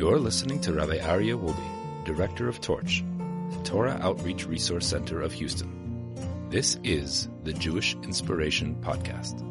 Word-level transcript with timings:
You're 0.00 0.18
listening 0.18 0.62
to 0.62 0.72
Rabbi 0.72 0.96
Aryeh 0.96 1.38
Wolbe, 1.38 2.06
Director 2.06 2.48
of 2.48 2.58
Torch, 2.62 3.04
the 3.50 3.62
Torah 3.64 3.98
Outreach 4.00 4.46
Resource 4.46 4.86
Center 4.86 5.20
of 5.20 5.30
Houston. 5.34 6.16
This 6.48 6.78
is 6.82 7.28
the 7.44 7.52
Jewish 7.52 7.94
Inspiration 8.02 8.76
Podcast. 8.80 9.42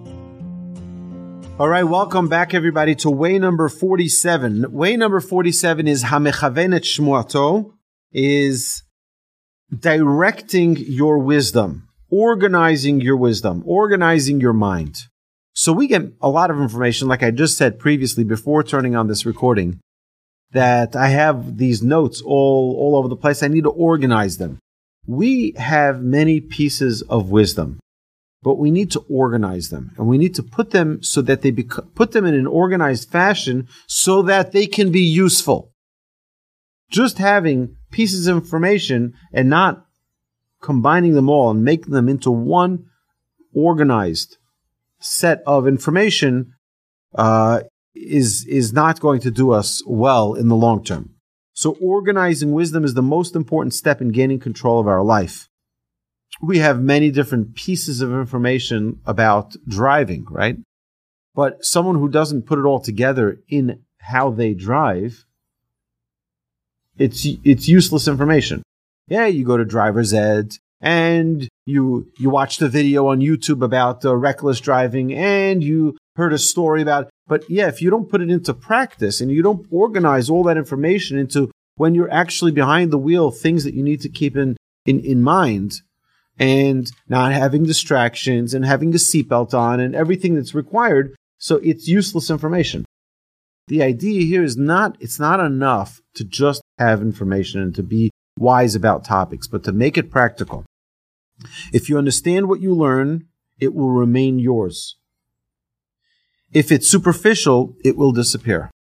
All 1.59 1.69
right, 1.69 1.83
welcome 1.83 2.29
back, 2.29 2.55
everybody, 2.55 2.95
to 2.95 3.11
way 3.11 3.37
number 3.37 3.69
47. 3.69 4.71
Way 4.71 4.97
number 4.97 5.19
47 5.19 5.87
is 5.87 6.05
Hamechavein 6.05 6.73
Et 6.73 6.81
Shemuato, 6.81 7.71
is 8.11 8.81
directing 9.71 10.77
your 10.77 11.19
wisdom, 11.19 11.89
organizing 12.09 13.01
your 13.01 13.17
wisdom, 13.17 13.61
organizing 13.67 14.41
your 14.41 14.53
mind. 14.53 14.97
So 15.53 15.71
we 15.71 15.85
get 15.85 16.11
a 16.19 16.29
lot 16.29 16.49
of 16.49 16.59
information, 16.59 17.07
like 17.07 17.21
I 17.21 17.29
just 17.29 17.55
said 17.55 17.77
previously 17.77 18.23
before 18.23 18.63
turning 18.63 18.95
on 18.95 19.05
this 19.05 19.27
recording, 19.27 19.79
that 20.51 20.95
I 20.95 21.09
have 21.09 21.57
these 21.57 21.83
notes 21.83 22.21
all, 22.21 22.75
all 22.77 22.95
over 22.95 23.07
the 23.07 23.15
place. 23.15 23.43
I 23.43 23.47
need 23.47 23.63
to 23.63 23.69
organize 23.69 24.37
them. 24.37 24.59
We 25.05 25.53
have 25.57 26.01
many 26.01 26.39
pieces 26.39 27.01
of 27.03 27.29
wisdom 27.29 27.79
but 28.41 28.55
we 28.55 28.71
need 28.71 28.91
to 28.91 29.05
organize 29.09 29.69
them 29.69 29.91
and 29.97 30.07
we 30.07 30.17
need 30.17 30.35
to 30.35 30.43
put 30.43 30.71
them 30.71 31.03
so 31.03 31.21
that 31.21 31.41
they 31.41 31.51
bec- 31.51 31.93
put 31.93 32.11
them 32.11 32.25
in 32.25 32.33
an 32.33 32.47
organized 32.47 33.09
fashion 33.09 33.67
so 33.87 34.21
that 34.21 34.51
they 34.51 34.65
can 34.65 34.91
be 34.91 35.01
useful. 35.01 35.71
Just 36.89 37.17
having 37.17 37.75
pieces 37.91 38.27
of 38.27 38.37
information 38.37 39.13
and 39.33 39.49
not 39.49 39.85
combining 40.61 41.13
them 41.13 41.29
all 41.29 41.51
and 41.51 41.63
making 41.63 41.93
them 41.93 42.07
into 42.07 42.31
one 42.31 42.85
organized 43.53 44.37
set 44.99 45.41
of 45.45 45.67
information 45.67 46.53
uh, 47.15 47.61
is 47.99 48.45
is 48.47 48.73
not 48.73 48.99
going 48.99 49.21
to 49.21 49.31
do 49.31 49.51
us 49.51 49.83
well 49.85 50.33
in 50.33 50.47
the 50.47 50.55
long 50.55 50.83
term. 50.83 51.11
So 51.53 51.77
organizing 51.81 52.53
wisdom 52.53 52.83
is 52.85 52.93
the 52.93 53.01
most 53.01 53.35
important 53.35 53.73
step 53.73 54.01
in 54.01 54.09
gaining 54.09 54.39
control 54.39 54.79
of 54.79 54.87
our 54.87 55.03
life 55.03 55.49
we 56.41 56.59
have 56.59 56.81
many 56.81 57.11
different 57.11 57.55
pieces 57.55 58.01
of 58.01 58.11
information 58.11 58.99
about 59.05 59.55
driving, 59.67 60.25
right? 60.29 60.57
But 61.35 61.63
someone 61.65 61.95
who 61.95 62.09
doesn't 62.09 62.45
put 62.45 62.59
it 62.59 62.65
all 62.65 62.79
together 62.79 63.41
in 63.47 63.83
how 63.99 64.31
they 64.31 64.53
drive, 64.53 65.25
it's 66.97 67.25
it's 67.43 67.67
useless 67.67 68.07
information. 68.07 68.63
Yeah, 69.07 69.25
you 69.25 69.45
go 69.45 69.57
to 69.57 69.65
driver's 69.65 70.13
ed 70.13 70.53
and 70.81 71.47
you 71.69 72.11
you 72.17 72.29
watch 72.29 72.57
the 72.57 72.69
video 72.69 73.07
on 73.07 73.19
YouTube 73.19 73.63
about 73.63 74.03
uh, 74.03 74.15
reckless 74.15 74.59
driving 74.59 75.13
and 75.13 75.63
you 75.63 75.97
heard 76.15 76.33
a 76.33 76.37
story 76.37 76.81
about 76.81 77.09
but 77.29 77.47
yeah, 77.47 77.67
if 77.67 77.81
you 77.81 77.91
don't 77.91 78.09
put 78.09 78.21
it 78.21 78.31
into 78.31 78.53
practice 78.55 79.21
and 79.21 79.31
you 79.31 79.43
don't 79.43 79.65
organize 79.69 80.29
all 80.29 80.43
that 80.45 80.57
information 80.57 81.17
into 81.17 81.51
when 81.75 81.93
you're 81.93 82.11
actually 82.11 82.51
behind 82.51 82.91
the 82.91 82.97
wheel, 82.97 83.29
things 83.29 83.63
that 83.63 83.75
you 83.75 83.83
need 83.83 84.01
to 84.01 84.09
keep 84.09 84.35
in 84.35 84.57
in, 84.85 84.99
in 85.01 85.21
mind, 85.21 85.81
and 86.39 86.91
not 87.07 87.31
having 87.31 87.63
distractions 87.63 88.55
and 88.55 88.65
having 88.65 88.89
a 88.95 88.97
seatbelt 88.97 89.53
on 89.53 89.79
and 89.79 89.95
everything 89.95 90.33
that's 90.33 90.55
required. 90.55 91.15
So 91.37 91.57
it's 91.57 91.87
useless 91.87 92.31
information. 92.31 92.83
The 93.67 93.83
idea 93.83 94.25
here 94.25 94.43
is 94.43 94.57
not, 94.57 94.97
it's 94.99 95.19
not 95.19 95.39
enough 95.39 96.01
to 96.15 96.23
just 96.23 96.63
have 96.79 97.01
information 97.01 97.61
and 97.61 97.75
to 97.75 97.83
be 97.83 98.09
wise 98.39 98.73
about 98.73 99.05
topics, 99.05 99.47
but 99.47 99.63
to 99.65 99.71
make 99.71 99.97
it 99.97 100.09
practical. 100.09 100.65
If 101.71 101.89
you 101.89 101.97
understand 101.97 102.47
what 102.47 102.61
you 102.61 102.73
learn, 102.73 103.25
it 103.59 103.73
will 103.73 103.91
remain 103.91 104.39
yours. 104.39 104.95
If 106.51 106.71
it's 106.71 106.87
superficial, 106.87 107.75
it 107.83 107.95
will 107.95 108.11
disappear. 108.11 108.71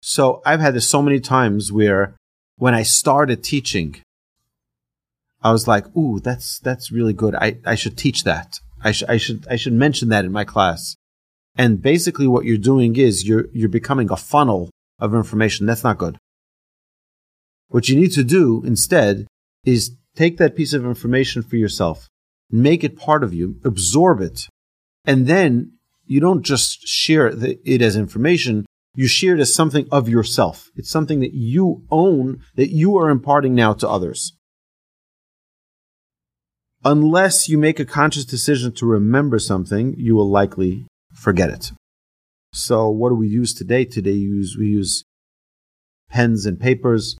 So 0.00 0.42
I've 0.44 0.60
had 0.60 0.74
this 0.74 0.88
so 0.88 1.02
many 1.02 1.20
times 1.20 1.70
where 1.70 2.16
when 2.56 2.74
I 2.74 2.82
started 2.82 3.44
teaching, 3.44 3.96
I 5.42 5.52
was 5.52 5.68
like, 5.68 5.94
"Ooh, 5.96 6.20
that's 6.20 6.58
that's 6.58 6.90
really 6.90 7.12
good. 7.12 7.34
I, 7.34 7.58
I 7.64 7.74
should 7.74 7.96
teach 7.96 8.24
that. 8.24 8.58
I 8.82 8.92
should 8.92 9.10
I 9.10 9.16
should 9.18 9.46
I 9.48 9.56
should 9.56 9.72
mention 9.72 10.08
that 10.08 10.24
in 10.24 10.32
my 10.32 10.44
class." 10.44 10.96
And 11.56 11.82
basically, 11.82 12.26
what 12.26 12.44
you're 12.44 12.56
doing 12.56 12.96
is 12.96 13.26
you're 13.26 13.46
you're 13.52 13.68
becoming 13.68 14.10
a 14.10 14.16
funnel 14.16 14.70
of 14.98 15.14
information. 15.14 15.66
That's 15.66 15.84
not 15.84 15.98
good. 15.98 16.18
What 17.68 17.88
you 17.88 17.96
need 17.98 18.12
to 18.12 18.24
do 18.24 18.62
instead 18.64 19.26
is 19.64 19.96
take 20.16 20.38
that 20.38 20.56
piece 20.56 20.72
of 20.72 20.84
information 20.84 21.42
for 21.42 21.56
yourself, 21.56 22.08
make 22.50 22.84
it 22.84 22.98
part 22.98 23.22
of 23.24 23.34
you, 23.34 23.56
absorb 23.64 24.20
it, 24.20 24.48
and 25.04 25.26
then 25.26 25.72
you 26.06 26.20
don't 26.20 26.42
just 26.42 26.86
share 26.86 27.28
it 27.28 27.82
as 27.82 27.96
information. 27.96 28.66
You 28.94 29.06
share 29.06 29.36
it 29.36 29.40
as 29.40 29.54
something 29.54 29.86
of 29.92 30.08
yourself. 30.08 30.68
It's 30.74 30.90
something 30.90 31.20
that 31.20 31.32
you 31.32 31.84
own 31.90 32.42
that 32.56 32.70
you 32.70 32.96
are 32.98 33.08
imparting 33.08 33.54
now 33.54 33.72
to 33.74 33.88
others 33.88 34.32
unless 36.84 37.48
you 37.48 37.58
make 37.58 37.78
a 37.78 37.84
conscious 37.84 38.24
decision 38.24 38.72
to 38.72 38.86
remember 38.86 39.38
something, 39.38 39.94
you 39.98 40.14
will 40.14 40.28
likely 40.28 40.86
forget 41.12 41.50
it. 41.50 41.72
So 42.52 42.88
what 42.88 43.10
do 43.10 43.14
we 43.14 43.28
use 43.28 43.54
today? 43.54 43.84
Today 43.84 44.12
we 44.12 44.18
use, 44.18 44.56
we 44.58 44.66
use 44.66 45.04
pens 46.08 46.46
and 46.46 46.58
papers, 46.58 47.16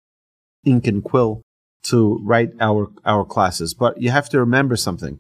ink 0.65 0.87
and 0.87 1.05
quill 1.05 1.43
to 1.85 2.21
write 2.23 2.51
our, 2.61 2.91
our 3.05 3.25
classes. 3.25 3.75
But 3.75 4.01
you 4.01 4.11
have 4.11 4.29
to 4.31 4.41
remember 4.41 4.77
something. 4.77 5.19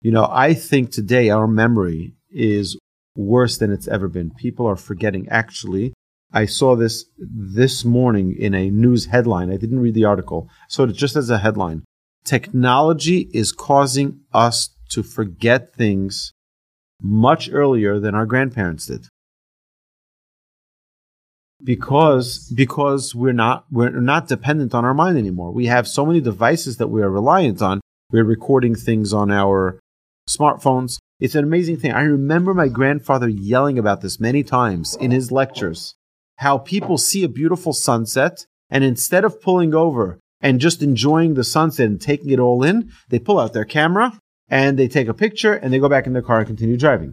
You 0.00 0.12
know, 0.12 0.28
I 0.30 0.54
think 0.54 0.90
today 0.90 1.30
our 1.30 1.48
memory 1.48 2.14
is 2.30 2.78
worse 3.16 3.58
than 3.58 3.72
it's 3.72 3.88
ever 3.88 4.08
been. 4.08 4.30
People 4.30 4.66
are 4.66 4.76
forgetting. 4.76 5.28
Actually, 5.28 5.92
I 6.32 6.46
saw 6.46 6.76
this 6.76 7.04
this 7.18 7.84
morning 7.84 8.34
in 8.38 8.54
a 8.54 8.70
news 8.70 9.06
headline. 9.06 9.50
I 9.50 9.56
didn't 9.56 9.80
read 9.80 9.94
the 9.94 10.04
article. 10.04 10.48
So 10.68 10.86
just 10.86 11.16
as 11.16 11.30
a 11.30 11.38
headline 11.38 11.84
technology 12.24 13.30
is 13.32 13.52
causing 13.52 14.20
us 14.34 14.68
to 14.90 15.02
forget 15.02 15.74
things 15.74 16.32
much 17.00 17.48
earlier 17.50 17.98
than 17.98 18.14
our 18.14 18.26
grandparents 18.26 18.86
did 18.86 19.06
because 21.62 22.50
because 22.54 23.14
we're 23.14 23.32
not 23.32 23.64
we're 23.70 23.90
not 23.90 24.28
dependent 24.28 24.74
on 24.74 24.84
our 24.84 24.94
mind 24.94 25.18
anymore. 25.18 25.52
We 25.52 25.66
have 25.66 25.88
so 25.88 26.06
many 26.06 26.20
devices 26.20 26.76
that 26.76 26.88
we 26.88 27.02
are 27.02 27.10
reliant 27.10 27.62
on. 27.62 27.80
We're 28.10 28.24
recording 28.24 28.74
things 28.74 29.12
on 29.12 29.30
our 29.30 29.78
smartphones. 30.28 30.98
It's 31.20 31.34
an 31.34 31.44
amazing 31.44 31.78
thing. 31.78 31.92
I 31.92 32.02
remember 32.02 32.54
my 32.54 32.68
grandfather 32.68 33.28
yelling 33.28 33.78
about 33.78 34.00
this 34.02 34.20
many 34.20 34.42
times 34.42 34.96
in 35.00 35.10
his 35.10 35.32
lectures 35.32 35.94
how 36.38 36.56
people 36.56 36.98
see 36.98 37.24
a 37.24 37.28
beautiful 37.28 37.72
sunset 37.72 38.46
and 38.70 38.84
instead 38.84 39.24
of 39.24 39.40
pulling 39.40 39.74
over 39.74 40.18
and 40.40 40.60
just 40.60 40.82
enjoying 40.82 41.34
the 41.34 41.44
sunset 41.44 41.86
and 41.86 42.00
taking 42.00 42.30
it 42.30 42.38
all 42.38 42.62
in, 42.62 42.92
they 43.08 43.18
pull 43.18 43.40
out 43.40 43.52
their 43.52 43.64
camera 43.64 44.18
and 44.48 44.78
they 44.78 44.86
take 44.86 45.08
a 45.08 45.14
picture 45.14 45.52
and 45.52 45.72
they 45.72 45.80
go 45.80 45.88
back 45.88 46.06
in 46.06 46.12
their 46.12 46.22
car 46.22 46.38
and 46.38 46.46
continue 46.46 46.76
driving. 46.76 47.12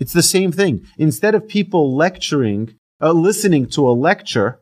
It's 0.00 0.14
the 0.14 0.22
same 0.22 0.50
thing. 0.50 0.86
Instead 0.98 1.34
of 1.34 1.46
people 1.46 1.94
lecturing, 1.94 2.74
uh, 3.00 3.12
listening 3.12 3.66
to 3.68 3.88
a 3.88 3.92
lecture 3.92 4.58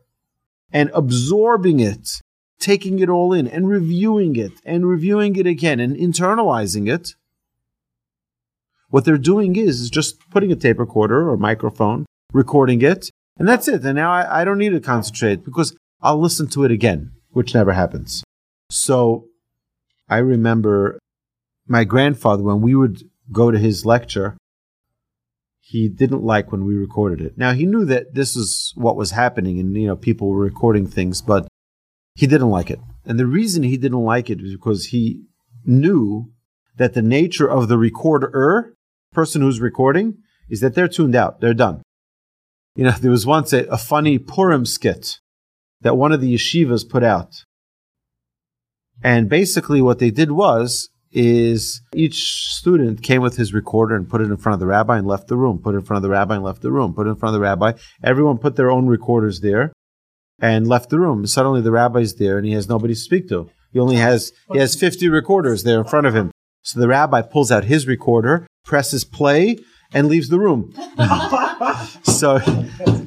and 0.71 0.91
absorbing 0.93 1.79
it, 1.79 2.21
taking 2.59 2.99
it 2.99 3.09
all 3.09 3.33
in 3.33 3.47
and 3.47 3.69
reviewing 3.69 4.35
it 4.35 4.51
and 4.65 4.85
reviewing 4.85 5.37
it 5.37 5.47
again 5.47 5.79
and 5.79 5.95
internalizing 5.95 6.91
it, 6.93 7.15
what 8.89 9.05
they're 9.05 9.17
doing 9.17 9.55
is, 9.55 9.79
is 9.79 9.89
just 9.89 10.19
putting 10.29 10.51
a 10.51 10.55
tape 10.55 10.77
recorder 10.77 11.29
or 11.29 11.37
microphone, 11.37 12.05
recording 12.33 12.81
it, 12.81 13.09
and 13.37 13.47
that's 13.47 13.67
it. 13.67 13.85
And 13.85 13.95
now 13.95 14.11
I, 14.11 14.41
I 14.41 14.45
don't 14.45 14.57
need 14.57 14.71
to 14.71 14.81
concentrate 14.81 15.45
because 15.45 15.75
I'll 16.01 16.19
listen 16.19 16.47
to 16.49 16.65
it 16.65 16.71
again, 16.71 17.11
which 17.29 17.53
never 17.53 17.71
happens. 17.71 18.23
So 18.71 19.27
I 20.09 20.17
remember 20.17 20.99
my 21.67 21.83
grandfather, 21.83 22.43
when 22.43 22.61
we 22.61 22.75
would 22.75 23.03
go 23.31 23.51
to 23.51 23.59
his 23.59 23.85
lecture, 23.85 24.35
he 25.69 25.87
didn't 25.87 26.23
like 26.23 26.51
when 26.51 26.65
we 26.65 26.73
recorded 26.73 27.21
it. 27.21 27.37
Now 27.37 27.53
he 27.53 27.67
knew 27.67 27.85
that 27.85 28.15
this 28.15 28.35
is 28.35 28.73
what 28.75 28.95
was 28.95 29.11
happening 29.11 29.59
and, 29.59 29.75
you 29.75 29.85
know, 29.85 29.95
people 29.95 30.27
were 30.29 30.39
recording 30.39 30.87
things, 30.87 31.21
but 31.21 31.47
he 32.15 32.25
didn't 32.25 32.49
like 32.49 32.71
it. 32.71 32.79
And 33.05 33.19
the 33.19 33.27
reason 33.27 33.61
he 33.61 33.77
didn't 33.77 34.03
like 34.03 34.31
it 34.31 34.41
is 34.41 34.55
because 34.55 34.87
he 34.87 35.21
knew 35.63 36.31
that 36.77 36.95
the 36.95 37.03
nature 37.03 37.47
of 37.47 37.67
the 37.67 37.77
recorder, 37.77 38.73
person 39.13 39.43
who's 39.43 39.61
recording, 39.61 40.17
is 40.49 40.59
that 40.61 40.73
they're 40.73 40.87
tuned 40.87 41.15
out. 41.15 41.39
They're 41.39 41.53
done. 41.53 41.83
You 42.75 42.85
know, 42.85 42.91
there 42.99 43.11
was 43.11 43.27
once 43.27 43.53
a, 43.53 43.65
a 43.65 43.77
funny 43.77 44.17
Purim 44.17 44.65
skit 44.65 45.19
that 45.81 45.97
one 45.97 46.11
of 46.11 46.19
the 46.19 46.33
yeshivas 46.33 46.89
put 46.89 47.03
out. 47.03 47.43
And 49.03 49.29
basically 49.29 49.83
what 49.83 49.99
they 49.99 50.09
did 50.09 50.31
was 50.31 50.89
is 51.11 51.81
each 51.93 52.53
student 52.53 53.01
came 53.01 53.21
with 53.21 53.37
his 53.37 53.53
recorder 53.53 53.95
and 53.95 54.09
put 54.09 54.21
it 54.21 54.25
in 54.25 54.37
front 54.37 54.53
of 54.53 54.59
the 54.59 54.67
rabbi 54.67 54.97
and 54.97 55.07
left 55.07 55.27
the 55.27 55.37
room, 55.37 55.59
put 55.59 55.73
it 55.75 55.79
in 55.79 55.83
front 55.83 55.97
of 55.97 56.03
the 56.03 56.09
rabbi 56.09 56.35
and 56.35 56.43
left 56.43 56.61
the 56.61 56.71
room, 56.71 56.93
put 56.93 57.07
it 57.07 57.09
in 57.09 57.15
front 57.15 57.35
of 57.35 57.39
the 57.39 57.43
rabbi. 57.43 57.73
Everyone 58.03 58.37
put 58.37 58.55
their 58.55 58.69
own 58.69 58.87
recorders 58.87 59.41
there 59.41 59.73
and 60.39 60.67
left 60.67 60.89
the 60.89 60.99
room. 60.99 61.25
Suddenly 61.25 61.61
the 61.61 61.71
rabbi's 61.71 62.15
there 62.15 62.37
and 62.37 62.45
he 62.45 62.53
has 62.53 62.69
nobody 62.69 62.93
to 62.93 62.99
speak 62.99 63.27
to. 63.29 63.49
He 63.71 63.79
only 63.79 63.97
has 63.97 64.31
he 64.51 64.59
has 64.59 64.75
50 64.75 65.09
recorders 65.09 65.63
there 65.63 65.79
in 65.79 65.85
front 65.85 66.07
of 66.07 66.15
him. 66.15 66.31
So 66.63 66.79
the 66.79 66.87
rabbi 66.87 67.21
pulls 67.21 67.51
out 67.51 67.65
his 67.65 67.87
recorder, 67.87 68.47
presses 68.65 69.03
play, 69.03 69.57
and 69.93 70.07
leaves 70.07 70.29
the 70.29 70.39
room. 70.39 70.73
so 72.03 72.39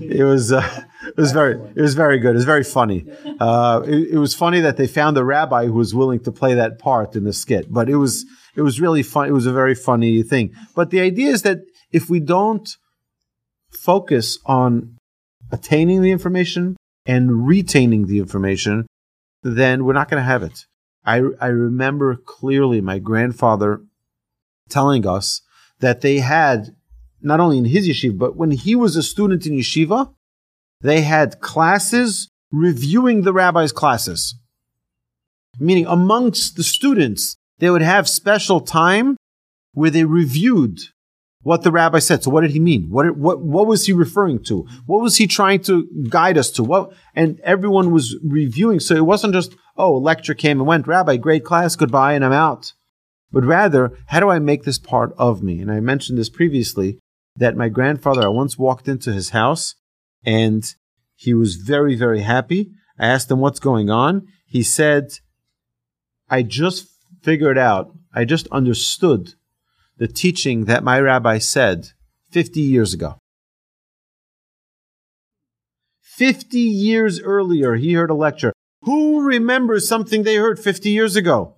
it 0.01 0.25
was 0.25 0.53
uh, 0.53 0.85
it 1.03 1.17
was 1.17 1.33
very 1.33 1.55
it 1.75 1.81
was 1.81 1.95
very 1.95 2.19
good. 2.19 2.31
It 2.31 2.35
was 2.35 2.45
very 2.45 2.65
funny. 2.65 3.07
Uh, 3.41 3.83
it, 3.85 4.13
it, 4.13 4.19
was 4.19 4.35
funny 4.35 4.61
that 4.61 4.77
they 4.77 4.87
found 4.87 5.17
a 5.17 5.25
rabbi 5.25 5.67
who 5.67 5.75
was 5.75 5.95
willing 5.95 6.21
to 6.21 6.33
play 6.33 6.55
that 6.55 6.79
part 6.79 7.17
in 7.17 7.25
the 7.25 7.33
skit. 7.33 7.73
But 7.73 7.89
it 7.89 7.97
was 7.97 8.25
it 8.55 8.63
was 8.63 8.81
really 8.81 9.03
fun. 9.03 9.29
It 9.29 9.33
was 9.33 9.47
a 9.47 9.53
very 9.53 9.75
funny 9.75 10.23
thing. 10.23 10.55
But 10.75 10.91
the 10.91 11.01
idea 11.01 11.31
is 11.31 11.43
that 11.43 11.59
if 11.91 12.09
we 12.09 12.21
don't 12.21 12.69
focus 13.71 14.39
on 14.47 14.97
attaining 15.51 16.03
the 16.03 16.11
information 16.11 16.77
and 17.07 17.47
retaining 17.47 18.07
the 18.07 18.19
information, 18.19 18.87
then 19.43 19.85
we're 19.85 19.93
not 19.93 20.09
going 20.09 20.21
to 20.21 20.25
have 20.25 20.43
it. 20.43 20.67
I 21.05 21.23
I 21.41 21.49
remember 21.49 22.17
clearly 22.17 22.81
my 22.81 22.99
grandfather 22.99 23.83
telling 24.69 25.07
us 25.07 25.43
that 25.81 26.01
they 26.01 26.21
had 26.21 26.75
not 27.21 27.41
only 27.41 27.59
in 27.59 27.65
his 27.65 27.89
yeshiva, 27.89 28.19
but 28.19 28.37
when 28.37 28.51
he 28.53 28.75
was 28.75 28.97
a 28.97 29.03
student 29.03 29.47
in 29.47 29.55
yeshiva, 29.55 30.13
they 30.83 31.03
had 31.03 31.41
classes 31.41 32.29
reviewing 32.51 33.23
the 33.23 33.33
rabbi's 33.33 33.73
classes. 33.73 34.37
Meaning 35.59 35.87
amongst 35.87 36.57
the 36.57 36.63
students, 36.63 37.37
they 37.59 37.71
would 37.71 37.83
have 37.83 38.09
special 38.09 38.61
time 38.61 39.17
where 39.75 39.91
they 39.91 40.05
reviewed 40.05 40.79
what 41.43 41.63
the 41.63 41.73
rabbi 41.73 41.99
said. 41.99 42.23
So 42.23 42.31
what 42.31 42.43
did 42.43 42.53
he 42.53 42.61
mean? 42.61 42.89
What, 42.89 43.17
what, 43.17 43.41
what 43.41 43.67
was 43.67 43.87
he 43.87 43.93
referring 43.93 44.45
to? 44.45 44.67
What 44.87 45.03
was 45.03 45.17
he 45.17 45.27
trying 45.27 45.61
to 45.63 45.89
guide 46.09 46.39
us 46.39 46.51
to? 46.53 46.63
What, 46.63 46.93
and 47.15 47.41
everyone 47.41 47.91
was 47.91 48.17
reviewing. 48.23 48.81
So 48.81 48.95
it 48.95 49.07
wasn't 49.07 49.35
just, 49.35 49.57
oh, 49.77 49.97
lecture 49.97 50.35
came 50.35 50.61
and 50.61 50.67
went, 50.67 50.87
rabbi, 50.87 51.17
great 51.17 51.45
class, 51.45 51.75
goodbye, 51.75 52.13
and 52.15 52.25
I'm 52.25 52.33
out. 52.33 52.73
But 53.33 53.45
rather, 53.45 53.97
how 54.07 54.21
do 54.21 54.29
I 54.29 54.39
make 54.39 54.65
this 54.65 54.79
part 54.79 55.15
of 55.19 55.43
me? 55.43 55.61
And 55.61 55.71
I 55.73 55.81
mentioned 55.81 56.19
this 56.19 56.29
previously 56.29 56.99
that 57.37 57.57
my 57.57 57.69
grandfather, 57.69 58.23
I 58.23 58.29
once 58.29 58.59
walked 58.59 58.89
into 58.89 59.13
his 59.13 59.31
house 59.31 59.75
and 60.25 60.75
he 61.15 61.35
was 61.35 61.57
very, 61.57 61.95
very 61.95 62.21
happy. 62.21 62.71
I 62.99 63.07
asked 63.07 63.31
him 63.31 63.41
what's 63.41 63.61
going 63.61 63.91
on. 63.91 64.27
He 64.47 64.63
said, 64.63 65.13
I 66.29 66.43
just 66.43 66.89
figured 67.23 67.59
out, 67.59 67.93
I 68.15 68.25
just 68.25 68.49
understood 68.49 69.35
the 69.99 70.09
teaching 70.09 70.65
that 70.65 70.85
my 70.85 70.99
rabbi 70.99 71.39
said 71.39 71.89
50 72.31 72.61
years 72.61 72.93
ago. 72.93 73.19
50 76.01 76.59
years 76.59 77.21
earlier, 77.21 77.75
he 77.75 77.95
heard 77.95 78.11
a 78.11 78.15
lecture. 78.15 78.53
Who 78.83 79.23
remembers 79.23 79.89
something 79.89 80.23
they 80.23 80.37
heard 80.37 80.59
50 80.59 80.91
years 80.91 81.17
ago? 81.17 81.57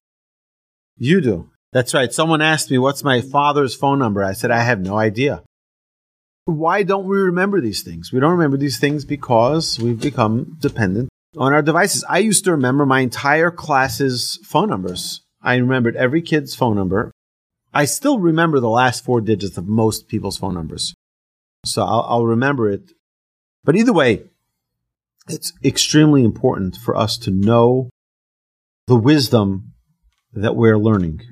You 0.96 1.20
do. 1.20 1.50
That's 1.72 1.94
right. 1.94 2.12
Someone 2.12 2.40
asked 2.40 2.70
me, 2.70 2.78
What's 2.78 3.02
my 3.02 3.20
father's 3.20 3.74
phone 3.74 3.98
number? 3.98 4.22
I 4.22 4.32
said, 4.32 4.50
I 4.50 4.60
have 4.60 4.80
no 4.80 4.96
idea. 4.96 5.42
Why 6.46 6.82
don't 6.82 7.06
we 7.06 7.18
remember 7.18 7.60
these 7.60 7.82
things? 7.82 8.12
We 8.12 8.20
don't 8.20 8.32
remember 8.32 8.58
these 8.58 8.78
things 8.78 9.04
because 9.04 9.78
we've 9.80 10.00
become 10.00 10.58
dependent 10.60 11.08
on 11.38 11.54
our 11.54 11.62
devices. 11.62 12.04
I 12.08 12.18
used 12.18 12.44
to 12.44 12.50
remember 12.50 12.84
my 12.84 13.00
entire 13.00 13.50
class's 13.50 14.38
phone 14.44 14.68
numbers. 14.68 15.22
I 15.42 15.56
remembered 15.56 15.96
every 15.96 16.20
kid's 16.20 16.54
phone 16.54 16.76
number. 16.76 17.10
I 17.72 17.86
still 17.86 18.18
remember 18.18 18.60
the 18.60 18.68
last 18.68 19.04
four 19.04 19.20
digits 19.20 19.56
of 19.56 19.66
most 19.66 20.06
people's 20.06 20.36
phone 20.36 20.54
numbers. 20.54 20.94
So 21.64 21.82
I'll, 21.82 22.06
I'll 22.08 22.26
remember 22.26 22.68
it. 22.70 22.92
But 23.64 23.76
either 23.76 23.92
way, 23.92 24.24
it's 25.28 25.54
extremely 25.64 26.24
important 26.24 26.76
for 26.76 26.94
us 26.94 27.16
to 27.18 27.30
know 27.30 27.88
the 28.86 28.96
wisdom 28.96 29.72
that 30.34 30.56
we're 30.56 30.78
learning. 30.78 31.22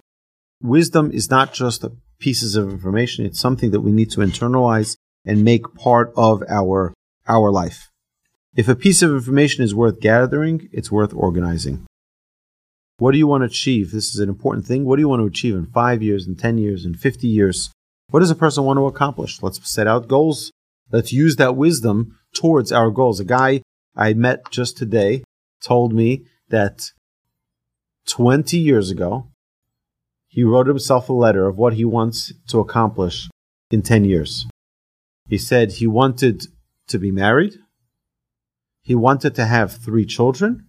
Wisdom 0.62 1.10
is 1.12 1.28
not 1.28 1.52
just 1.52 1.84
pieces 2.18 2.56
of 2.56 2.70
information, 2.70 3.26
it's 3.26 3.40
something 3.40 3.72
that 3.72 3.80
we 3.80 3.92
need 3.92 4.10
to 4.12 4.20
internalize 4.20 4.96
and 5.24 5.44
make 5.44 5.74
part 5.74 6.12
of 6.16 6.42
our 6.48 6.92
our 7.28 7.50
life. 7.50 7.88
If 8.54 8.68
a 8.68 8.74
piece 8.74 9.02
of 9.02 9.10
information 9.10 9.64
is 9.64 9.74
worth 9.74 10.00
gathering, 10.00 10.68
it's 10.72 10.92
worth 10.92 11.14
organizing. 11.14 11.86
What 12.98 13.12
do 13.12 13.18
you 13.18 13.26
want 13.26 13.42
to 13.42 13.46
achieve? 13.46 13.90
This 13.90 14.14
is 14.14 14.20
an 14.20 14.28
important 14.28 14.66
thing. 14.66 14.84
What 14.84 14.96
do 14.96 15.00
you 15.00 15.08
want 15.08 15.20
to 15.20 15.26
achieve 15.26 15.54
in 15.54 15.66
five 15.66 16.02
years, 16.02 16.26
in 16.26 16.36
10 16.36 16.58
years, 16.58 16.84
in 16.84 16.94
50 16.94 17.26
years? 17.26 17.70
What 18.10 18.20
does 18.20 18.30
a 18.30 18.34
person 18.36 18.64
want 18.64 18.76
to 18.76 18.86
accomplish? 18.86 19.42
Let's 19.42 19.58
set 19.68 19.86
out 19.86 20.08
goals. 20.08 20.52
Let's 20.90 21.12
use 21.12 21.36
that 21.36 21.56
wisdom 21.56 22.18
towards 22.34 22.70
our 22.70 22.90
goals. 22.90 23.18
A 23.18 23.24
guy 23.24 23.62
I 23.96 24.12
met 24.12 24.50
just 24.50 24.76
today 24.76 25.24
told 25.62 25.94
me 25.94 26.26
that 26.48 26.90
20 28.08 28.58
years 28.58 28.90
ago, 28.90 29.28
he 30.28 30.44
wrote 30.44 30.66
himself 30.66 31.08
a 31.08 31.12
letter 31.12 31.46
of 31.46 31.56
what 31.56 31.74
he 31.74 31.84
wants 31.84 32.32
to 32.48 32.60
accomplish 32.60 33.28
in 33.70 33.82
10 33.82 34.04
years. 34.04 34.46
He 35.26 35.38
said 35.38 35.72
he 35.72 35.86
wanted 35.86 36.44
to 36.88 36.98
be 36.98 37.10
married. 37.10 37.54
He 38.82 38.94
wanted 38.94 39.34
to 39.36 39.46
have 39.46 39.72
three 39.72 40.04
children. 40.04 40.66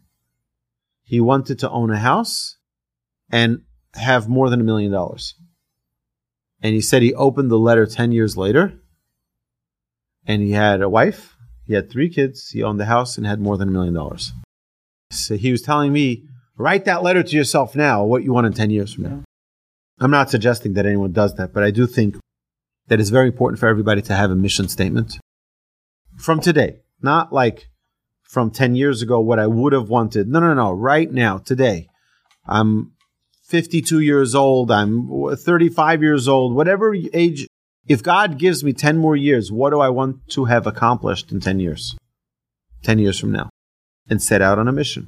He 1.04 1.20
wanted 1.20 1.60
to 1.60 1.70
own 1.70 1.90
a 1.90 2.00
house 2.00 2.58
and 3.32 3.64
have 3.96 4.30
more 4.30 4.50
than 4.50 4.62
a 4.62 4.64
million 4.64 4.92
dollars. 4.92 5.36
And 6.62 6.74
he 6.74 6.82
said 6.82 7.02
he 7.02 7.14
opened 7.14 7.52
the 7.52 7.60
letter 7.60 7.86
10 7.86 8.12
years 8.12 8.38
later 8.38 8.80
and 10.26 10.42
he 10.42 10.52
had 10.52 10.82
a 10.82 10.90
wife, 10.90 11.36
he 11.66 11.74
had 11.74 11.90
three 11.90 12.10
kids, 12.10 12.50
he 12.50 12.64
owned 12.64 12.80
the 12.80 12.86
house 12.86 13.18
and 13.18 13.28
had 13.28 13.42
more 13.42 13.58
than 13.58 13.68
a 13.68 13.72
million 13.72 13.94
dollars. 13.94 14.32
So 15.12 15.36
he 15.36 15.52
was 15.52 15.62
telling 15.62 15.92
me, 15.92 16.26
write 16.58 16.86
that 16.86 17.04
letter 17.04 17.24
to 17.24 17.36
yourself 17.36 17.76
now, 17.76 18.04
what 18.04 18.24
you 18.24 18.32
want 18.32 18.48
in 18.48 18.54
10 18.54 18.70
years 18.70 18.94
from 18.94 19.04
now. 19.04 19.24
I'm 20.00 20.12
not 20.12 20.30
suggesting 20.30 20.74
that 20.74 20.86
anyone 20.86 21.12
does 21.12 21.36
that, 21.36 21.54
but 21.54 21.64
I 21.64 21.72
do 21.72 21.86
think 21.86 22.18
that 22.88 23.00
it's 23.00 23.10
very 23.10 23.28
important 23.28 23.60
for 23.60 23.68
everybody 23.68 24.02
to 24.02 24.14
have 24.14 24.32
a 24.32 24.36
mission 24.36 24.68
statement 24.68 25.18
from 26.18 26.40
today, 26.40 26.78
not 27.02 27.34
like 27.34 27.68
from 28.24 28.50
10 28.52 28.76
years 28.76 29.02
ago, 29.02 29.20
what 29.20 29.40
I 29.40 29.48
would 29.48 29.74
have 29.74 29.90
wanted. 29.90 30.28
No, 30.28 30.40
no, 30.40 30.54
no, 30.54 30.72
right 30.72 31.12
now, 31.12 31.38
today. 31.38 31.88
I'm 32.46 32.94
52 33.48 34.00
years 34.00 34.36
old, 34.36 34.72
I'm 34.72 35.36
35 35.36 36.02
years 36.02 36.28
old, 36.28 36.56
whatever 36.56 36.96
age. 37.14 37.48
If 37.88 38.02
God 38.02 38.38
gives 38.38 38.64
me 38.64 38.74
10 38.74 38.98
more 38.98 39.16
years, 39.16 39.52
what 39.52 39.72
do 39.72 39.80
I 39.80 39.90
want 39.90 40.28
to 40.30 40.46
have 40.46 40.66
accomplished 40.66 41.32
in 41.32 41.42
10 41.42 41.60
years? 41.60 41.96
10 42.84 43.00
years 43.00 43.20
from 43.20 43.32
now. 43.32 43.50
And 44.10 44.22
set 44.22 44.42
out 44.42 44.58
on 44.58 44.68
a 44.68 44.72
mission. 44.72 45.08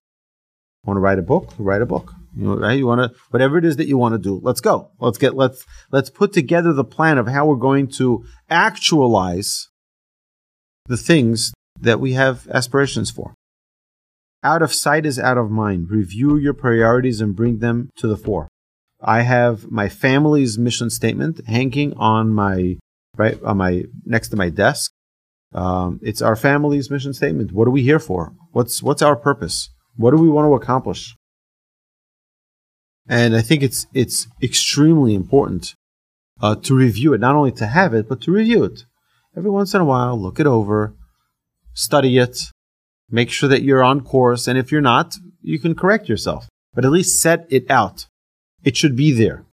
Want 0.85 0.97
to 0.97 1.01
write 1.01 1.19
a 1.19 1.23
book? 1.23 1.53
Write 1.57 1.81
a 1.81 1.85
book. 1.85 2.13
You 2.35 2.47
know, 2.47 2.57
right? 2.57 2.77
You 2.77 2.87
want 2.87 2.99
to 2.99 3.17
whatever 3.29 3.57
it 3.57 3.65
is 3.65 3.77
that 3.77 3.87
you 3.87 3.97
want 3.97 4.13
to 4.13 4.19
do. 4.19 4.39
Let's 4.43 4.61
go. 4.61 4.91
Let's 4.99 5.17
get 5.17 5.35
let's 5.35 5.65
let's 5.91 6.09
put 6.09 6.33
together 6.33 6.73
the 6.73 6.83
plan 6.83 7.17
of 7.17 7.27
how 7.27 7.45
we're 7.45 7.55
going 7.55 7.87
to 7.97 8.25
actualize 8.49 9.69
the 10.87 10.97
things 10.97 11.53
that 11.79 11.99
we 11.99 12.13
have 12.13 12.47
aspirations 12.49 13.11
for. 13.11 13.33
Out 14.43 14.61
of 14.61 14.73
sight 14.73 15.05
is 15.05 15.17
out 15.17 15.37
of 15.37 15.49
mind. 15.49 15.89
Review 15.89 16.37
your 16.37 16.53
priorities 16.53 17.21
and 17.21 17.35
bring 17.35 17.59
them 17.59 17.89
to 17.97 18.07
the 18.07 18.17
fore. 18.17 18.47
I 19.01 19.21
have 19.21 19.71
my 19.71 19.89
family's 19.89 20.57
mission 20.57 20.89
statement 20.89 21.41
hanging 21.47 21.93
on 21.97 22.29
my 22.29 22.77
right 23.17 23.41
on 23.43 23.57
my 23.57 23.83
next 24.05 24.29
to 24.29 24.35
my 24.35 24.49
desk. 24.49 24.91
Um, 25.53 25.99
it's 26.03 26.21
our 26.21 26.35
family's 26.35 26.91
mission 26.91 27.13
statement. 27.13 27.53
What 27.53 27.67
are 27.67 27.71
we 27.71 27.81
here 27.81 27.99
for? 27.99 28.33
What's 28.51 28.83
what's 28.83 29.01
our 29.01 29.15
purpose? 29.15 29.69
What 29.95 30.11
do 30.11 30.17
we 30.17 30.29
want 30.29 30.47
to 30.47 30.53
accomplish? 30.53 31.15
And 33.07 33.35
I 33.35 33.41
think 33.41 33.61
it's 33.61 33.85
it's 33.93 34.27
extremely 34.41 35.13
important 35.13 35.75
uh, 36.41 36.55
to 36.55 36.75
review 36.75 37.13
it, 37.13 37.21
not 37.21 37.35
only 37.35 37.51
to 37.53 37.67
have 37.67 37.93
it, 37.93 38.09
but 38.09 38.21
to 38.21 38.31
review 38.31 38.63
it 38.63 38.85
every 39.37 39.51
once 39.51 39.73
in 39.73 39.81
a 39.81 39.85
while. 39.85 40.19
Look 40.19 40.39
it 40.39 40.47
over, 40.47 40.95
study 41.73 42.17
it, 42.17 42.51
make 43.09 43.29
sure 43.29 43.49
that 43.49 43.61
you're 43.61 43.83
on 43.83 44.01
course, 44.01 44.47
and 44.47 44.57
if 44.57 44.71
you're 44.71 44.81
not, 44.81 45.15
you 45.41 45.59
can 45.59 45.75
correct 45.75 46.09
yourself. 46.09 46.47
But 46.73 46.85
at 46.85 46.91
least 46.91 47.21
set 47.21 47.45
it 47.49 47.69
out. 47.69 48.07
It 48.63 48.75
should 48.75 48.95
be 48.95 49.11
there. 49.11 49.45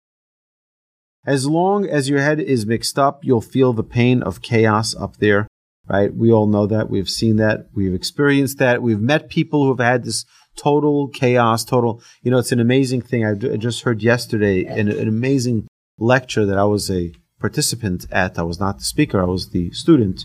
As 1.26 1.46
long 1.46 1.86
as 1.86 2.08
your 2.08 2.20
head 2.20 2.40
is 2.40 2.64
mixed 2.64 2.98
up, 2.98 3.24
you'll 3.24 3.42
feel 3.42 3.72
the 3.72 3.82
pain 3.82 4.22
of 4.22 4.40
chaos 4.40 4.94
up 4.94 5.18
there, 5.18 5.46
right? 5.86 6.14
We 6.14 6.32
all 6.32 6.46
know 6.46 6.66
that. 6.66 6.88
We've 6.88 7.10
seen 7.10 7.36
that. 7.36 7.66
We've 7.74 7.92
experienced 7.92 8.56
that. 8.58 8.82
We've 8.82 9.00
met 9.00 9.28
people 9.28 9.64
who 9.64 9.70
have 9.70 9.86
had 9.86 10.04
this 10.04 10.24
total 10.56 11.08
chaos, 11.08 11.64
total. 11.64 12.02
You 12.22 12.30
know, 12.30 12.38
it's 12.38 12.52
an 12.52 12.60
amazing 12.60 13.02
thing. 13.02 13.24
I 13.24 13.34
just 13.34 13.82
heard 13.82 14.02
yesterday 14.02 14.64
an, 14.64 14.88
an 14.88 15.08
amazing 15.08 15.68
lecture 15.98 16.46
that 16.46 16.58
I 16.58 16.64
was 16.64 16.90
a 16.90 17.12
participant 17.38 18.06
at. 18.10 18.38
I 18.38 18.42
was 18.42 18.60
not 18.60 18.78
the 18.78 18.84
speaker, 18.84 19.20
I 19.20 19.26
was 19.26 19.50
the 19.50 19.70
student. 19.72 20.24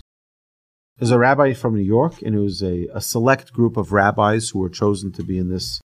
There's 0.98 1.10
a 1.10 1.18
rabbi 1.18 1.52
from 1.52 1.74
New 1.74 1.82
York, 1.82 2.22
and 2.22 2.34
it 2.34 2.40
was 2.40 2.62
a, 2.62 2.86
a 2.94 3.00
select 3.00 3.52
group 3.52 3.76
of 3.76 3.92
rabbis 3.92 4.50
who 4.50 4.60
were 4.60 4.70
chosen 4.70 5.12
to 5.12 5.22
be 5.22 5.38
in 5.38 5.50
this 5.50 5.80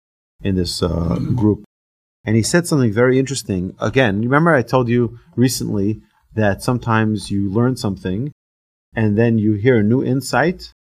in 0.42 0.54
this 0.56 0.82
uh, 0.82 1.18
group. 1.34 1.64
And 2.24 2.36
he 2.36 2.42
said 2.42 2.66
something 2.66 2.92
very 2.92 3.18
interesting. 3.18 3.74
Again, 3.80 4.20
remember 4.20 4.54
I 4.54 4.62
told 4.62 4.88
you 4.88 5.18
recently 5.34 6.02
that 6.34 6.62
sometimes 6.62 7.30
you 7.30 7.50
learn 7.50 7.76
something, 7.76 8.32
and 8.94 9.16
then 9.16 9.38
you 9.38 9.54
hear 9.54 9.78
a 9.78 9.82
new 9.82 10.04
insight, 10.04 10.72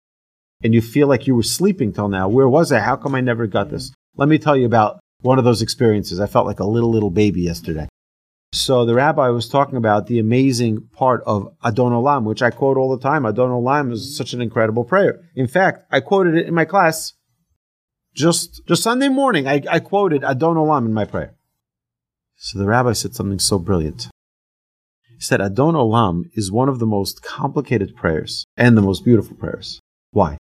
and 0.64 0.74
you 0.74 0.82
feel 0.82 1.08
like 1.08 1.28
you 1.28 1.36
were 1.36 1.44
sleeping 1.44 1.94
till 1.94 2.10
now. 2.10 2.28
Where 2.28 2.50
was 2.50 2.72
I? 2.72 2.80
How 2.80 2.96
come 2.96 3.16
I 3.16 3.22
never 3.22 3.48
got 3.48 3.70
this? 3.70 3.92
Let 4.16 4.30
me 4.30 4.38
tell 4.38 4.58
you 4.58 4.66
about 4.66 5.00
one 5.22 5.38
of 5.38 5.46
those 5.46 5.62
experiences. 5.62 6.20
I 6.20 6.28
felt 6.28 6.48
like 6.48 6.60
a 6.60 6.66
little, 6.66 6.92
little 6.92 7.12
baby 7.12 7.42
yesterday. 7.42 7.88
So 8.54 8.86
the 8.86 8.96
rabbi 8.96 9.28
was 9.30 9.50
talking 9.50 9.76
about 9.76 10.08
the 10.08 10.20
amazing 10.20 10.88
part 10.94 11.22
of 11.26 11.54
Adon 11.64 11.92
Olam, 11.92 12.24
which 12.24 12.42
I 12.42 12.50
quote 12.50 12.78
all 12.78 12.96
the 12.96 13.02
time. 13.02 13.26
Adon 13.26 13.50
Olam 13.50 13.92
is 13.92 14.16
such 14.16 14.34
an 14.34 14.42
incredible 14.42 14.86
prayer. 14.86 15.22
In 15.36 15.48
fact, 15.48 15.86
I 15.92 16.00
quoted 16.00 16.36
it 16.36 16.48
in 16.48 16.54
my 16.54 16.66
class 16.66 17.14
just 18.16 18.62
just 18.66 18.84
Sunday 18.84 19.10
morning. 19.10 19.48
I, 19.48 19.62
I 19.70 19.80
quoted 19.80 20.24
Adon 20.24 20.56
Olam 20.56 20.86
in 20.86 20.94
my 20.94 21.06
prayer. 21.06 21.36
So 22.38 22.58
the 22.58 22.66
rabbi 22.66 22.94
said 22.94 23.16
something 23.16 23.40
so 23.40 23.60
brilliant. 23.60 24.08
He 25.10 25.20
said 25.20 25.42
Adon 25.42 25.74
Olam 25.74 26.24
is 26.34 26.52
one 26.52 26.70
of 26.70 26.80
the 26.80 26.86
most 26.86 27.22
complicated 27.22 27.96
prayers 27.96 28.46
and 28.56 28.78
the 28.78 28.82
most 28.82 29.04
beautiful 29.04 29.36
prayers. 29.36 29.80
Why? 30.12 30.38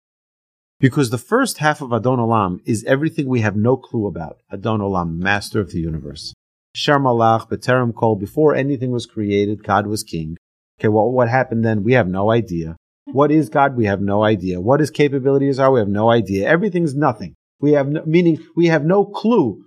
Because 0.81 1.11
the 1.11 1.19
first 1.19 1.59
half 1.59 1.83
of 1.83 1.93
Adon 1.93 2.19
Olam 2.19 2.61
is 2.65 2.85
everything 2.85 3.29
we 3.29 3.43
have 3.43 3.55
no 3.55 3.77
clue 3.77 4.07
about. 4.07 4.39
Adon 4.51 4.81
Olam, 4.81 5.19
master 5.19 5.61
of 5.61 5.73
the 5.73 5.79
universe. 5.79 6.33
Shar 6.75 6.99
Malach, 6.99 7.95
Kol, 7.95 8.17
before 8.17 8.55
anything 8.55 8.91
was 8.91 9.05
created, 9.05 9.63
God 9.63 9.87
was 9.87 10.03
king. 10.03 10.39
Okay, 10.79 10.89
well, 10.89 11.11
what 11.11 11.29
happened 11.29 11.65
then? 11.65 11.85
We 11.85 11.93
have 11.93 12.09
no 12.09 12.31
idea. 12.31 12.77
What 13.05 13.31
is 13.31 13.51
God? 13.51 13.77
We 13.77 13.85
have 13.85 14.01
no 14.01 14.25
idea. 14.25 14.61
What 14.61 14.81
his 14.81 14.91
capabilities 14.91 15.59
are? 15.59 15.71
We 15.71 15.81
have 15.81 15.89
no 15.89 16.11
idea. 16.11 16.49
Everything's 16.49 16.95
nothing. 16.95 17.35
We 17.61 17.73
have 17.73 17.89
no, 17.89 18.03
meaning 18.07 18.39
we 18.57 18.67
have 18.69 18.85
no 18.85 19.05
clue. 19.05 19.65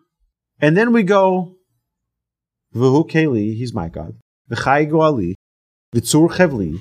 And 0.60 0.76
then 0.76 0.94
we 0.94 1.04
go, 1.04 1.56
V'hu 2.74 3.08
Keli, 3.08 3.56
he's 3.56 3.74
my 3.74 3.88
God. 3.88 4.16
V'chai 4.50 4.90
Goali, 4.90 5.34
V'tzur 5.94 6.32
Chevli, 6.32 6.80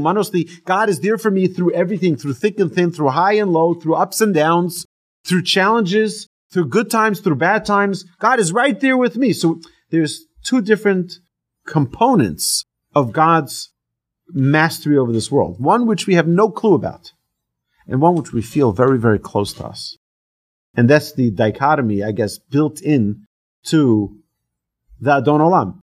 Manosli. 0.00 0.64
God 0.64 0.88
is 0.88 1.00
there 1.00 1.18
for 1.18 1.30
me 1.30 1.46
through 1.46 1.72
everything, 1.72 2.16
through 2.16 2.34
thick 2.34 2.58
and 2.58 2.72
thin, 2.72 2.90
through 2.90 3.08
high 3.08 3.34
and 3.34 3.52
low, 3.52 3.74
through 3.74 3.94
ups 3.94 4.20
and 4.20 4.34
downs, 4.34 4.86
through 5.24 5.42
challenges, 5.42 6.26
through 6.52 6.68
good 6.68 6.90
times, 6.90 7.20
through 7.20 7.36
bad 7.36 7.64
times. 7.64 8.04
God 8.18 8.40
is 8.40 8.52
right 8.52 8.78
there 8.80 8.96
with 8.96 9.16
me. 9.16 9.32
So 9.32 9.60
there's 9.90 10.26
two 10.44 10.60
different 10.60 11.14
components 11.66 12.64
of 12.94 13.12
God's 13.12 13.70
mastery 14.28 14.96
over 14.96 15.12
this 15.12 15.30
world. 15.30 15.60
One 15.60 15.86
which 15.86 16.06
we 16.06 16.14
have 16.14 16.26
no 16.26 16.50
clue 16.50 16.74
about, 16.74 17.12
and 17.86 18.00
one 18.00 18.14
which 18.14 18.32
we 18.32 18.42
feel 18.42 18.72
very, 18.72 18.98
very 18.98 19.18
close 19.18 19.52
to 19.54 19.66
us. 19.66 19.96
And 20.74 20.88
that's 20.88 21.12
the 21.12 21.30
dichotomy, 21.30 22.02
I 22.02 22.12
guess, 22.12 22.38
built 22.38 22.80
in 22.80 23.26
to 23.64 24.16
the 25.00 25.16
Adon 25.16 25.40
Olam, 25.40 25.79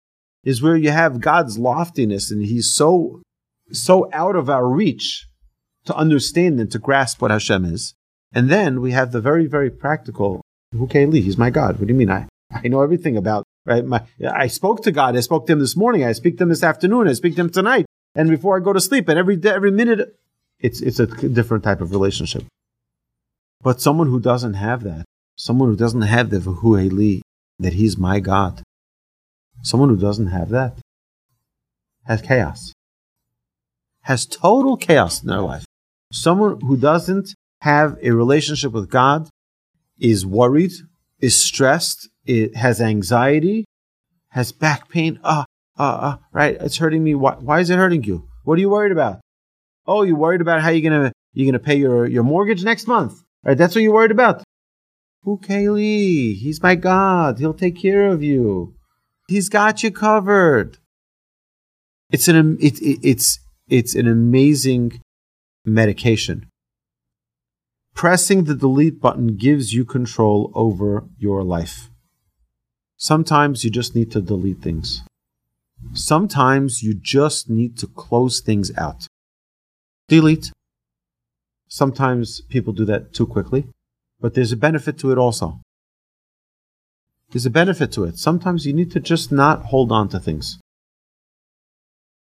is 0.43 0.61
where 0.61 0.75
you 0.75 0.91
have 0.91 1.21
God's 1.21 1.57
loftiness 1.57 2.31
and 2.31 2.43
He's 2.43 2.73
so, 2.73 3.21
so 3.71 4.09
out 4.13 4.35
of 4.35 4.49
our 4.49 4.67
reach 4.67 5.27
to 5.85 5.95
understand 5.95 6.59
and 6.59 6.71
to 6.71 6.79
grasp 6.79 7.21
what 7.21 7.31
Hashem 7.31 7.65
is. 7.65 7.93
And 8.33 8.49
then 8.49 8.81
we 8.81 8.91
have 8.91 9.11
the 9.11 9.21
very, 9.21 9.45
very 9.45 9.69
practical 9.69 10.41
who 10.71 10.87
can 10.87 11.11
He's 11.11 11.37
my 11.37 11.49
God. 11.49 11.79
What 11.79 11.87
do 11.87 11.93
you 11.93 11.97
mean? 11.97 12.09
I, 12.09 12.27
I 12.51 12.67
know 12.67 12.81
everything 12.81 13.17
about, 13.17 13.45
right? 13.65 13.85
My, 13.85 14.03
I 14.25 14.47
spoke 14.47 14.83
to 14.83 14.91
God. 14.91 15.17
I 15.17 15.21
spoke 15.21 15.47
to 15.47 15.53
him 15.53 15.59
this 15.59 15.75
morning. 15.75 16.03
I 16.03 16.13
speak 16.13 16.37
to 16.37 16.43
him 16.43 16.49
this 16.49 16.63
afternoon. 16.63 17.07
I 17.07 17.13
speak 17.13 17.35
to 17.35 17.41
him 17.41 17.49
tonight. 17.49 17.85
And 18.15 18.29
before 18.29 18.57
I 18.57 18.59
go 18.61 18.73
to 18.73 18.81
sleep, 18.81 19.07
and 19.07 19.17
every 19.17 19.37
day, 19.37 19.51
every 19.51 19.71
minute, 19.71 20.15
it's, 20.59 20.81
it's 20.81 20.99
a 20.99 21.07
different 21.07 21.63
type 21.63 21.81
of 21.81 21.91
relationship. 21.91 22.43
But 23.61 23.81
someone 23.81 24.07
who 24.07 24.19
doesn't 24.19 24.55
have 24.55 24.83
that, 24.83 25.05
someone 25.37 25.69
who 25.69 25.75
doesn't 25.75 26.01
have 26.01 26.29
the 26.29 26.39
V'hu 26.39 27.21
that 27.59 27.73
he's 27.73 27.97
my 27.97 28.19
God, 28.19 28.63
someone 29.61 29.89
who 29.89 29.97
doesn't 29.97 30.27
have 30.27 30.49
that 30.49 30.77
has 32.05 32.21
chaos, 32.21 32.73
has 34.01 34.25
total 34.25 34.77
chaos 34.77 35.21
in 35.21 35.27
their 35.27 35.41
life. 35.41 35.65
Someone 36.11 36.59
who 36.61 36.75
doesn't 36.75 37.33
have 37.61 37.97
a 38.01 38.11
relationship 38.11 38.71
with 38.71 38.89
God 38.89 39.29
is 39.99 40.25
worried, 40.25 40.71
is 41.19 41.37
stressed, 41.37 42.09
it 42.25 42.55
has 42.55 42.81
anxiety, 42.81 43.65
has 44.29 44.51
back 44.51 44.89
pain. 44.89 45.19
Ah, 45.23 45.45
uh, 45.77 45.81
uh, 45.81 45.83
uh, 45.83 46.17
right, 46.31 46.57
it's 46.59 46.77
hurting 46.77 47.03
me. 47.03 47.15
Why, 47.15 47.35
why 47.35 47.59
is 47.59 47.69
it 47.69 47.77
hurting 47.77 48.03
you? 48.03 48.27
What 48.43 48.57
are 48.57 48.61
you 48.61 48.69
worried 48.69 48.91
about? 48.91 49.21
Oh, 49.87 50.03
you're 50.03 50.17
worried 50.17 50.41
about 50.41 50.61
how 50.61 50.69
you're 50.69 50.89
gonna 50.89 51.11
you're 51.33 51.51
gonna 51.51 51.63
pay 51.63 51.75
your, 51.75 52.05
your 52.07 52.23
mortgage 52.23 52.63
next 52.63 52.87
month. 52.87 53.21
Right, 53.43 53.57
that's 53.57 53.73
what 53.73 53.81
you're 53.81 53.93
worried 53.93 54.11
about. 54.11 54.43
Ukeli, 55.25 56.35
he's 56.35 56.61
my 56.61 56.75
God. 56.75 57.39
He'll 57.39 57.53
take 57.53 57.79
care 57.79 58.07
of 58.07 58.23
you. 58.23 58.75
He's 59.31 59.49
got 59.49 59.83
you 59.83 59.91
covered. 59.91 60.77
It's 62.11 62.27
an 62.27 62.57
it, 62.59 62.81
it, 62.81 62.99
it's 63.11 63.39
it's 63.69 63.95
an 63.95 64.07
amazing 64.07 65.01
medication 65.63 66.47
Pressing 67.93 68.45
the 68.45 68.55
delete 68.55 68.99
button 68.99 69.35
gives 69.35 69.73
you 69.73 69.85
control 69.85 70.51
over 70.55 71.03
your 71.19 71.43
life. 71.43 71.89
Sometimes 72.97 73.63
you 73.63 73.69
just 73.69 73.95
need 73.95 74.11
to 74.11 74.21
delete 74.21 74.61
things. 74.61 75.03
Sometimes 75.93 76.81
you 76.81 76.93
just 76.93 77.49
need 77.49 77.77
to 77.77 77.87
close 77.87 78.39
things 78.39 78.71
out. 78.77 79.07
Delete. 80.07 80.51
Sometimes 81.67 82.41
people 82.41 82.73
do 82.73 82.85
that 82.85 83.13
too 83.13 83.27
quickly, 83.27 83.67
but 84.19 84.33
there's 84.33 84.51
a 84.51 84.57
benefit 84.57 84.97
to 84.99 85.11
it 85.11 85.17
also. 85.17 85.59
There's 87.31 87.45
a 87.45 87.49
benefit 87.49 87.91
to 87.93 88.03
it. 88.03 88.17
Sometimes 88.17 88.65
you 88.65 88.73
need 88.73 88.91
to 88.91 88.99
just 88.99 89.31
not 89.31 89.65
hold 89.65 89.91
on 89.91 90.09
to 90.09 90.19
things. 90.19 90.59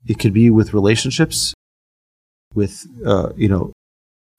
It 0.05 0.19
could 0.19 0.33
be 0.33 0.50
with 0.50 0.74
relationships, 0.74 1.53
with 2.53 2.86
uh, 3.05 3.29
you 3.36 3.48
know 3.48 3.71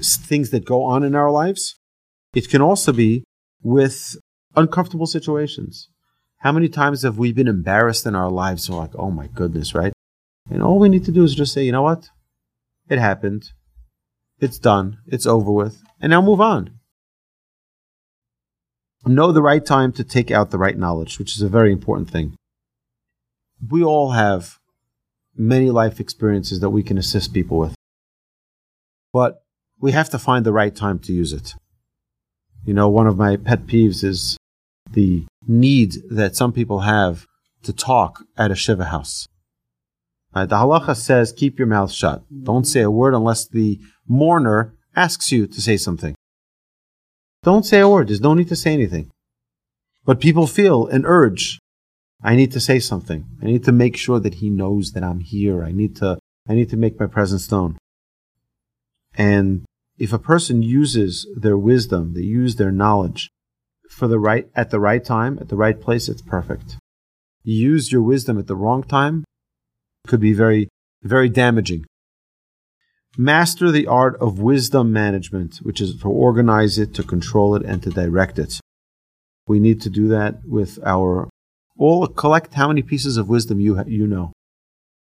things 0.03 0.51
that 0.51 0.65
go 0.65 0.83
on 0.83 1.05
in 1.05 1.15
our 1.15 1.31
lives. 1.31 1.77
It 2.35 2.51
can 2.51 2.61
also 2.61 2.93
be 2.93 3.25
with 3.63 4.17
uncomfortable 4.55 5.07
situations. 5.07 5.89
How 6.39 6.53
many 6.53 6.69
times 6.69 7.03
have 7.03 7.19
we 7.19 7.33
been 7.33 7.49
embarrassed 7.49 8.05
in 8.05 8.15
our 8.15 8.31
lives? 8.31 8.69
We're 8.69 8.79
like, 8.79 8.97
oh 8.97 9.11
my 9.11 9.29
goodness, 9.29 9.75
right? 9.75 9.93
And 10.51 10.63
all 10.63 10.79
we 10.79 10.89
need 10.89 11.05
to 11.05 11.13
do 11.13 11.23
is 11.23 11.35
just 11.35 11.53
say, 11.53 11.65
you 11.65 11.73
know 11.73 11.83
what? 11.83 12.09
It 12.89 12.99
happened. 12.99 13.53
It's 14.41 14.59
done. 14.59 14.99
It's 15.07 15.27
over 15.27 15.53
with. 15.53 15.81
And 16.01 16.11
now 16.11 16.21
move 16.21 16.41
on. 16.41 16.81
Know 19.05 19.33
the 19.33 19.43
right 19.43 19.65
time 19.65 19.93
to 19.93 20.05
take 20.05 20.31
out 20.31 20.51
the 20.51 20.59
right 20.59 20.79
knowledge, 20.79 21.19
which 21.19 21.35
is 21.35 21.43
a 21.43 21.49
very 21.49 21.73
important 21.73 22.09
thing. 22.09 22.37
We 23.69 23.83
all 23.83 24.13
have 24.13 24.59
many 25.37 25.71
life 25.71 25.99
experiences 25.99 26.61
that 26.61 26.71
we 26.71 26.83
can 26.83 26.99
assist 26.99 27.35
people 27.35 27.59
with. 27.59 27.75
But 29.13 29.43
we 29.81 29.93
have 29.93 30.09
to 30.11 30.19
find 30.19 30.47
the 30.47 30.53
right 30.53 30.75
time 30.75 30.99
to 31.01 31.13
use 31.13 31.33
it. 31.33 31.55
You 32.65 32.75
know, 32.75 32.89
one 32.89 33.09
of 33.09 33.19
my 33.19 33.37
pet 33.37 33.67
peeves 33.67 34.05
is 34.05 34.37
the 34.91 35.27
need 35.49 35.95
that 36.11 36.37
some 36.37 36.53
people 36.53 36.81
have 36.81 37.27
to 37.65 37.73
talk 37.73 38.25
at 38.37 38.53
a 38.53 38.55
Shiva 38.55 38.87
house. 38.87 39.27
Uh, 40.35 40.47
the 40.47 40.57
halacha 40.57 40.97
says, 40.97 41.33
keep 41.33 41.59
your 41.59 41.69
mouth 41.69 41.93
shut. 41.93 42.23
Don't 42.45 42.67
say 42.67 42.81
a 42.81 42.91
word 42.91 43.15
unless 43.15 43.47
the 43.47 43.81
mourner 44.09 44.73
asks 44.95 45.33
you 45.33 45.47
to 45.47 45.61
say 45.61 45.77
something. 45.77 46.15
Don't 47.43 47.67
say 47.67 47.81
a 47.81 47.89
word. 47.89 48.09
There's 48.09 48.21
no 48.21 48.35
need 48.35 48.49
to 48.49 48.57
say 48.57 48.73
anything. 48.73 49.11
But 50.05 50.21
people 50.21 50.47
feel 50.47 50.87
an 50.87 51.05
urge. 51.07 51.59
I 52.23 52.37
need 52.37 52.53
to 52.53 52.61
say 52.61 52.79
something. 52.79 53.25
I 53.43 53.47
need 53.47 53.65
to 53.65 53.73
make 53.73 53.97
sure 53.97 54.21
that 54.21 54.35
he 54.35 54.49
knows 54.49 54.93
that 54.93 55.03
I'm 55.03 55.21
here. 55.21 55.65
I 55.65 55.73
need 55.73 55.97
to, 55.97 56.19
I 56.49 56.55
need 56.55 56.71
to 56.71 56.77
make 56.77 57.01
my 57.01 57.07
presence 57.07 57.51
known. 57.51 57.79
And 59.15 59.65
if 59.99 60.13
a 60.13 60.19
person 60.19 60.63
uses 60.63 61.27
their 61.37 61.59
wisdom, 61.59 62.15
they 62.15 62.21
use 62.21 62.57
their 62.57 62.71
knowledge 62.71 63.31
for 63.89 64.09
the 64.09 64.19
right 64.19 64.49
at 64.55 64.71
the 64.71 64.81
right 64.81 65.05
time, 65.05 65.39
at 65.41 65.49
the 65.49 65.57
right 65.57 65.81
place, 65.81 66.09
it's 66.09 66.23
perfect. 66.23 66.77
You 67.43 67.55
use 67.55 67.93
your 67.93 68.03
wisdom 68.03 68.39
at 68.39 68.47
the 68.47 68.57
wrong 68.57 68.83
time, 68.83 69.25
could 70.07 70.21
be 70.21 70.33
very, 70.33 70.69
very 71.03 71.29
damaging. 71.29 71.85
Master 73.17 73.71
the 73.71 73.87
art 73.87 74.17
of 74.21 74.39
wisdom 74.39 74.93
management, 74.93 75.59
which 75.59 75.81
is 75.81 75.97
to 76.01 76.09
organize 76.09 76.79
it, 76.79 76.95
to 76.95 77.03
control 77.03 77.55
it, 77.55 77.63
and 77.63 77.83
to 77.83 77.91
direct 77.91 78.39
it. 78.39 78.59
We 79.47 79.61
need 79.61 79.83
to 79.83 79.91
do 79.91 80.09
that 80.09 80.45
with 80.47 80.79
our 80.85 81.29
all 81.79 82.07
collect 82.07 82.55
how 82.55 82.69
many 82.69 82.83
pieces 82.83 83.17
of 83.17 83.29
wisdom 83.29 83.61
you 83.61 83.83
you 83.87 84.07
know. 84.07 84.33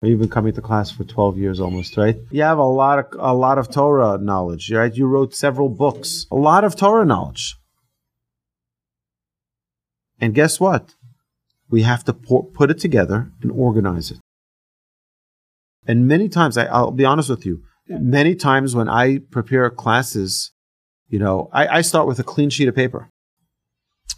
You've 0.03 0.19
been 0.19 0.29
coming 0.29 0.53
to 0.55 0.61
class 0.61 0.91
for 0.91 1.05
12 1.05 1.39
years 1.39 1.61
almost, 1.61 1.97
right? 1.97 2.17
You 2.31 2.43
have 2.43 2.59
a 2.59 2.65
lot 2.65 2.99
of 2.99 3.07
a 3.19 3.35
lot 3.35 3.59
of 3.59 3.71
Torah 3.71 4.19
knowledge, 4.19 4.71
right? 4.73 4.93
You 4.93 5.07
wrote 5.07 5.35
several 5.35 5.69
books. 5.69 6.27
A 6.31 6.35
lot 6.35 6.65
of 6.65 6.75
Torah 6.75 7.07
knowledge. 7.07 7.57
And 10.21 10.35
guess 10.35 10.59
what? 10.59 10.95
We 11.71 11.83
have 11.83 12.05
to 12.05 12.13
put 12.13 12.71
it 12.71 12.79
together 12.79 13.31
and 13.41 13.53
organize 13.53 14.11
it. 14.11 14.19
And 15.87 16.07
many 16.07 16.29
times, 16.29 16.59
I, 16.59 16.81
will 16.81 16.91
be 16.91 17.05
honest 17.05 17.31
with 17.31 17.47
you, 17.47 17.63
many 18.01 18.35
times 18.35 18.75
when 18.75 18.89
I 18.89 19.19
prepare 19.19 19.69
classes, 19.71 20.51
you 21.09 21.19
know, 21.19 21.49
I, 21.53 21.79
I 21.79 21.81
start 21.83 22.07
with 22.07 22.19
a 22.19 22.25
clean 22.25 22.51
sheet 22.51 22.69
of 22.69 22.75
paper 22.75 23.09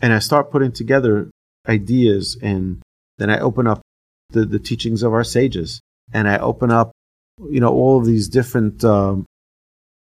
and 0.00 0.12
I 0.12 0.18
start 0.18 0.50
putting 0.50 0.72
together 0.72 1.30
ideas 1.68 2.36
and 2.42 2.82
then 3.18 3.30
I 3.30 3.38
open 3.38 3.66
up 3.66 3.80
the, 4.30 4.44
the 4.44 4.58
teachings 4.58 5.02
of 5.02 5.12
our 5.12 5.24
sages. 5.24 5.80
And 6.12 6.28
I 6.28 6.38
open 6.38 6.70
up, 6.70 6.92
you 7.50 7.60
know, 7.60 7.70
all 7.70 7.98
of 7.98 8.06
these 8.06 8.28
different 8.28 8.84
um, 8.84 9.24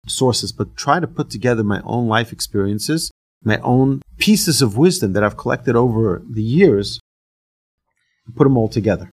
sources, 0.08 0.52
but 0.52 0.76
try 0.76 1.00
to 1.00 1.08
put 1.08 1.30
together 1.30 1.64
my 1.64 1.82
own 1.84 2.08
life 2.08 2.32
experiences, 2.32 3.12
my 3.44 3.60
own 3.60 4.02
pieces 4.18 4.62
of 4.62 4.78
wisdom 4.78 5.14
that 5.14 5.24
I've 5.24 5.38
collected 5.38 5.76
over 5.76 6.22
the 6.28 6.42
years. 6.42 7.00
and 8.26 8.36
put 8.36 8.46
them 8.46 8.58
all 8.58 8.70
together. 8.70 9.10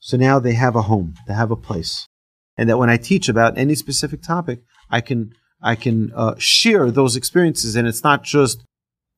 So 0.00 0.16
now 0.16 0.38
they 0.38 0.52
have 0.52 0.76
a 0.76 0.82
home, 0.82 1.14
they 1.26 1.34
have 1.34 1.50
a 1.50 1.56
place. 1.56 2.06
And 2.58 2.68
that 2.68 2.76
when 2.76 2.90
I 2.90 2.98
teach 2.98 3.28
about 3.28 3.56
any 3.56 3.74
specific 3.74 4.20
topic, 4.20 4.60
I 4.90 5.00
can 5.00 5.32
I 5.62 5.74
can 5.74 6.12
uh, 6.14 6.34
share 6.38 6.90
those 6.90 7.16
experiences, 7.16 7.74
and 7.76 7.88
it's 7.88 8.04
not 8.04 8.22
just 8.24 8.64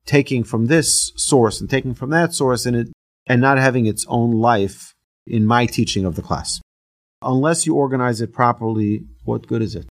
taking 0.05 0.43
from 0.43 0.67
this 0.67 1.11
source 1.15 1.59
and 1.59 1.69
taking 1.69 1.93
from 1.93 2.11
that 2.11 2.33
source, 2.33 2.65
and 2.65 2.75
it 2.75 2.87
and 3.27 3.41
not 3.41 3.57
having 3.57 3.85
its 3.85 4.05
own 4.07 4.31
life 4.31 4.93
in 5.27 5.45
my 5.45 5.65
teaching 5.65 6.05
of 6.05 6.15
the 6.15 6.21
class. 6.21 6.61
Unless 7.21 7.65
you 7.65 7.75
organize 7.75 8.21
it 8.21 8.33
properly, 8.33 9.05
what 9.23 9.47
good 9.47 9.61
is 9.61 9.75
it? 9.75 9.87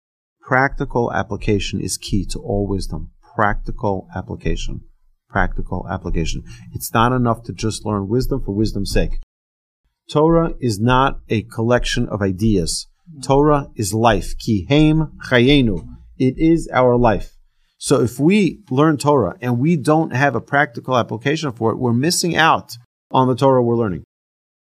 Practical 0.40 1.10
application 1.12 1.80
is 1.80 1.96
key 1.96 2.26
to 2.26 2.38
all 2.38 2.66
wisdom. 2.66 3.12
Practical 3.34 4.08
application. 4.14 4.82
Practical 5.28 5.86
application. 5.88 6.44
It's 6.72 6.92
not 6.92 7.12
enough 7.12 7.42
to 7.44 7.52
just 7.52 7.86
learn 7.86 8.08
wisdom 8.08 8.42
for 8.44 8.52
wisdom's 8.52 8.92
sake. 8.92 9.20
Torah 10.10 10.52
is 10.60 10.78
not 10.78 11.20
a 11.30 11.42
collection 11.42 12.06
of 12.08 12.20
ideas. 12.20 12.86
Torah 13.22 13.68
is 13.76 13.94
life. 13.94 14.36
Ki 14.38 14.66
heim 14.68 15.18
chayenu. 15.28 15.86
It 16.18 16.38
is 16.38 16.68
our 16.72 16.96
life. 16.96 17.36
So 17.78 18.00
if 18.00 18.18
we 18.18 18.62
learn 18.70 18.96
Torah 18.96 19.36
and 19.40 19.58
we 19.58 19.76
don't 19.76 20.14
have 20.14 20.34
a 20.34 20.40
practical 20.40 20.96
application 20.96 21.52
for 21.52 21.70
it, 21.70 21.78
we're 21.78 21.92
missing 21.92 22.36
out 22.36 22.76
on 23.10 23.28
the 23.28 23.34
Torah 23.34 23.62
we're 23.62 23.76
learning. 23.76 24.04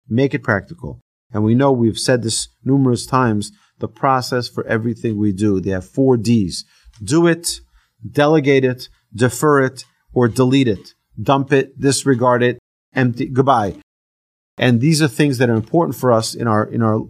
Make 0.09 0.33
it 0.33 0.43
practical. 0.43 0.99
And 1.31 1.43
we 1.43 1.55
know 1.55 1.71
we've 1.71 1.97
said 1.97 2.23
this 2.23 2.49
numerous 2.63 3.05
times 3.05 3.51
the 3.79 3.87
process 3.87 4.47
for 4.47 4.65
everything 4.65 5.17
we 5.17 5.31
do. 5.33 5.59
They 5.59 5.71
have 5.71 5.87
four 5.87 6.17
D's 6.17 6.65
do 7.03 7.27
it, 7.27 7.59
delegate 8.09 8.63
it, 8.63 8.89
defer 9.13 9.63
it, 9.63 9.83
or 10.13 10.27
delete 10.27 10.67
it. 10.67 10.93
Dump 11.21 11.53
it, 11.53 11.79
disregard 11.79 12.41
it, 12.41 12.59
empty, 12.95 13.27
goodbye. 13.27 13.75
And 14.57 14.81
these 14.81 15.01
are 15.01 15.07
things 15.07 15.37
that 15.39 15.49
are 15.49 15.55
important 15.55 15.97
for 15.97 16.11
us 16.11 16.33
in 16.33 16.47
our, 16.47 16.63
in 16.63 16.81
our, 16.81 17.01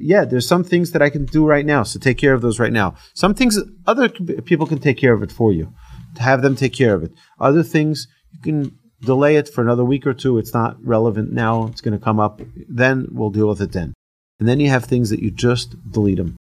yeah, 0.00 0.24
there's 0.24 0.46
some 0.46 0.64
things 0.64 0.92
that 0.92 1.02
I 1.02 1.10
can 1.10 1.24
do 1.26 1.46
right 1.46 1.66
now. 1.66 1.82
So 1.82 1.98
take 1.98 2.18
care 2.18 2.34
of 2.34 2.42
those 2.42 2.58
right 2.58 2.72
now. 2.72 2.94
Some 3.14 3.34
things 3.34 3.58
other 3.86 4.08
people 4.08 4.66
can 4.66 4.78
take 4.78 4.98
care 4.98 5.14
of 5.14 5.22
it 5.22 5.32
for 5.32 5.52
you. 5.52 5.72
To 6.16 6.22
have 6.22 6.42
them 6.42 6.56
take 6.56 6.72
care 6.72 6.94
of 6.94 7.02
it. 7.02 7.12
Other 7.38 7.62
things 7.62 8.08
you 8.32 8.40
can 8.40 8.78
delay 9.02 9.36
it 9.36 9.48
for 9.48 9.62
another 9.62 9.84
week 9.84 10.06
or 10.06 10.14
two. 10.14 10.38
It's 10.38 10.52
not 10.52 10.76
relevant 10.84 11.32
now. 11.32 11.66
It's 11.66 11.80
going 11.80 11.98
to 11.98 12.04
come 12.04 12.18
up. 12.18 12.40
Then 12.68 13.08
we'll 13.12 13.30
deal 13.30 13.48
with 13.48 13.60
it 13.60 13.72
then. 13.72 13.94
And 14.38 14.48
then 14.48 14.58
you 14.58 14.70
have 14.70 14.84
things 14.84 15.10
that 15.10 15.20
you 15.20 15.30
just 15.30 15.76
delete 15.90 16.16
them. 16.16 16.36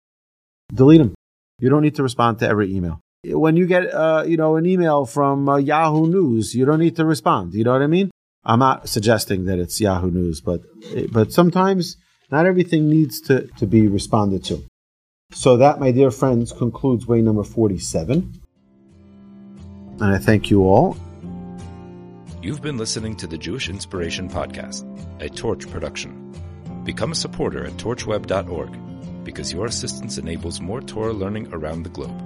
Delete 0.72 0.98
them. 0.98 1.14
You 1.60 1.70
don't 1.70 1.82
need 1.82 1.94
to 1.94 2.02
respond 2.02 2.40
to 2.40 2.48
every 2.48 2.74
email. 2.74 3.00
When 3.24 3.56
you 3.56 3.66
get, 3.66 3.92
uh, 3.94 4.24
you 4.26 4.36
know, 4.36 4.56
an 4.56 4.66
email 4.66 5.06
from 5.06 5.48
uh, 5.48 5.56
Yahoo 5.56 6.06
News, 6.06 6.54
you 6.54 6.66
don't 6.66 6.80
need 6.80 6.96
to 6.96 7.04
respond. 7.04 7.54
You 7.54 7.64
know 7.64 7.72
what 7.72 7.82
I 7.82 7.86
mean? 7.86 8.10
I'm 8.44 8.58
not 8.58 8.88
suggesting 8.88 9.46
that 9.46 9.58
it's 9.58 9.80
Yahoo 9.80 10.10
News, 10.10 10.42
but 10.42 10.60
but 11.10 11.32
sometimes 11.32 11.96
not 12.30 12.46
everything 12.46 12.88
needs 12.88 13.20
to, 13.22 13.46
to 13.58 13.66
be 13.66 13.88
responded 13.88 14.44
to. 14.44 14.64
So 15.32 15.56
that, 15.56 15.80
my 15.80 15.90
dear 15.90 16.10
friends, 16.10 16.52
concludes 16.52 17.06
way 17.06 17.20
number 17.20 17.44
47. 17.44 18.40
And 20.00 20.14
I 20.14 20.18
thank 20.18 20.50
you 20.50 20.62
all. 20.64 20.96
You've 22.42 22.62
been 22.62 22.76
listening 22.76 23.16
to 23.16 23.26
the 23.26 23.38
Jewish 23.38 23.68
Inspiration 23.68 24.28
Podcast, 24.28 24.84
a 25.20 25.28
Torch 25.28 25.68
production. 25.70 26.34
Become 26.84 27.12
a 27.12 27.14
supporter 27.14 27.64
at 27.66 27.72
torchweb.org 27.74 29.24
because 29.24 29.52
your 29.52 29.66
assistance 29.66 30.18
enables 30.18 30.60
more 30.60 30.80
Torah 30.82 31.12
learning 31.12 31.48
around 31.52 31.82
the 31.84 31.90
globe. 31.90 32.20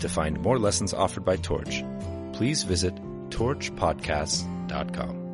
To 0.00 0.08
find 0.08 0.40
more 0.40 0.58
lessons 0.58 0.94
offered 0.94 1.24
by 1.24 1.36
Torch, 1.36 1.84
please 2.32 2.62
visit 2.62 2.94
torchpodcasts.com. 3.30 5.25